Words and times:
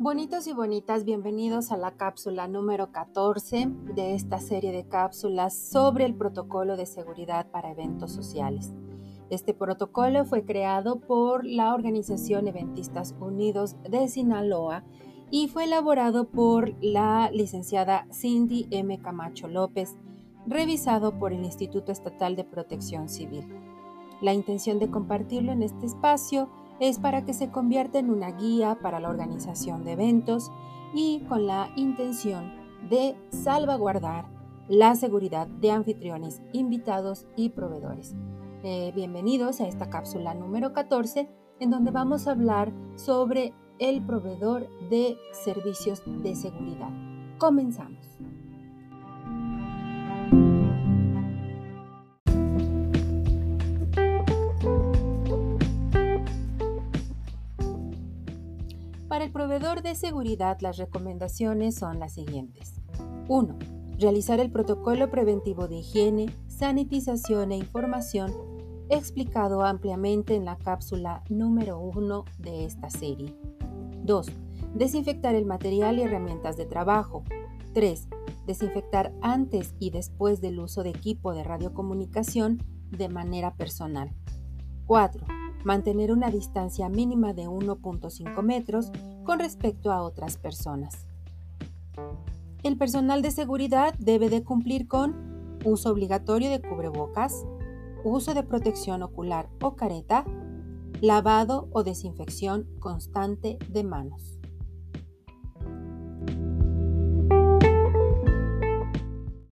Bonitos 0.00 0.46
y 0.46 0.52
bonitas, 0.52 1.04
bienvenidos 1.04 1.72
a 1.72 1.76
la 1.76 1.90
cápsula 1.90 2.46
número 2.46 2.92
14 2.92 3.68
de 3.96 4.14
esta 4.14 4.38
serie 4.38 4.70
de 4.70 4.86
cápsulas 4.86 5.58
sobre 5.58 6.04
el 6.04 6.14
protocolo 6.14 6.76
de 6.76 6.86
seguridad 6.86 7.50
para 7.50 7.72
eventos 7.72 8.12
sociales. 8.12 8.72
Este 9.28 9.54
protocolo 9.54 10.24
fue 10.24 10.44
creado 10.44 11.00
por 11.00 11.44
la 11.44 11.74
Organización 11.74 12.46
Eventistas 12.46 13.12
Unidos 13.18 13.74
de 13.90 14.06
Sinaloa 14.06 14.84
y 15.32 15.48
fue 15.48 15.64
elaborado 15.64 16.28
por 16.28 16.72
la 16.80 17.32
licenciada 17.32 18.06
Cindy 18.12 18.68
M. 18.70 19.00
Camacho 19.00 19.48
López, 19.48 19.96
revisado 20.46 21.18
por 21.18 21.32
el 21.32 21.44
Instituto 21.44 21.90
Estatal 21.90 22.36
de 22.36 22.44
Protección 22.44 23.08
Civil. 23.08 23.48
La 24.20 24.32
intención 24.32 24.78
de 24.78 24.92
compartirlo 24.92 25.50
en 25.50 25.64
este 25.64 25.86
espacio 25.86 26.48
es 26.80 26.98
para 26.98 27.24
que 27.24 27.34
se 27.34 27.50
convierta 27.50 27.98
en 27.98 28.10
una 28.10 28.30
guía 28.32 28.78
para 28.80 29.00
la 29.00 29.08
organización 29.08 29.84
de 29.84 29.92
eventos 29.92 30.50
y 30.94 31.20
con 31.28 31.46
la 31.46 31.70
intención 31.76 32.52
de 32.88 33.16
salvaguardar 33.30 34.26
la 34.68 34.94
seguridad 34.94 35.46
de 35.46 35.72
anfitriones, 35.72 36.40
invitados 36.52 37.26
y 37.36 37.50
proveedores. 37.50 38.14
Eh, 38.62 38.92
bienvenidos 38.94 39.60
a 39.60 39.66
esta 39.66 39.88
cápsula 39.88 40.34
número 40.34 40.72
14 40.72 41.28
en 41.60 41.70
donde 41.70 41.90
vamos 41.90 42.26
a 42.26 42.32
hablar 42.32 42.72
sobre 42.96 43.54
el 43.78 44.04
proveedor 44.04 44.68
de 44.88 45.16
servicios 45.32 46.02
de 46.22 46.34
seguridad. 46.34 46.90
Comenzamos. 47.38 48.18
Para 59.18 59.26
el 59.26 59.32
proveedor 59.32 59.82
de 59.82 59.96
seguridad 59.96 60.58
las 60.60 60.76
recomendaciones 60.76 61.74
son 61.74 61.98
las 61.98 62.12
siguientes. 62.12 62.74
1. 63.26 63.58
Realizar 63.98 64.38
el 64.38 64.52
protocolo 64.52 65.10
preventivo 65.10 65.66
de 65.66 65.78
higiene, 65.78 66.26
sanitización 66.46 67.50
e 67.50 67.56
información 67.56 68.32
explicado 68.90 69.64
ampliamente 69.64 70.36
en 70.36 70.44
la 70.44 70.56
cápsula 70.56 71.24
número 71.28 71.80
1 71.80 72.26
de 72.38 72.64
esta 72.64 72.90
serie. 72.90 73.34
2. 74.04 74.28
Desinfectar 74.74 75.34
el 75.34 75.46
material 75.46 75.98
y 75.98 76.02
herramientas 76.02 76.56
de 76.56 76.66
trabajo. 76.66 77.24
3. 77.74 78.06
Desinfectar 78.46 79.12
antes 79.20 79.74
y 79.80 79.90
después 79.90 80.40
del 80.40 80.60
uso 80.60 80.84
de 80.84 80.90
equipo 80.90 81.34
de 81.34 81.42
radiocomunicación 81.42 82.62
de 82.92 83.08
manera 83.08 83.56
personal. 83.56 84.14
4 84.86 85.37
mantener 85.64 86.12
una 86.12 86.30
distancia 86.30 86.88
mínima 86.88 87.32
de 87.32 87.48
1.5 87.48 88.42
metros 88.42 88.90
con 89.24 89.38
respecto 89.38 89.92
a 89.92 90.02
otras 90.02 90.36
personas. 90.36 91.06
El 92.62 92.76
personal 92.76 93.22
de 93.22 93.30
seguridad 93.30 93.94
debe 93.98 94.28
de 94.30 94.42
cumplir 94.42 94.88
con 94.88 95.58
uso 95.64 95.90
obligatorio 95.90 96.50
de 96.50 96.60
cubrebocas, 96.60 97.44
uso 98.04 98.34
de 98.34 98.42
protección 98.42 99.02
ocular 99.02 99.48
o 99.62 99.74
careta, 99.74 100.24
lavado 101.00 101.68
o 101.72 101.84
desinfección 101.84 102.68
constante 102.80 103.58
de 103.68 103.84
manos. 103.84 104.37